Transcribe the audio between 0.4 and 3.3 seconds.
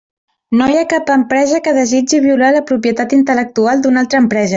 No hi ha cap empresa que desitgi violar la propietat